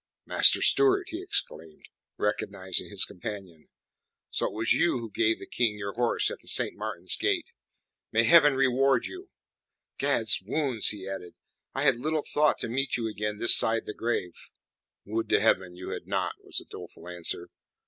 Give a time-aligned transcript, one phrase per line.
[0.25, 3.69] "Master Stewart!" he exclaimed, recognizing his companion.
[4.31, 7.51] "So it was you gave the King your horse at the Saint Martin's Gate!
[8.11, 9.29] May Heaven reward you.
[9.99, 11.35] Gadswounds," he added,
[11.75, 14.33] "I had little thought to meet you again this side the grave."
[15.05, 17.49] "Would to Heaven you had not!" was the doleful answer.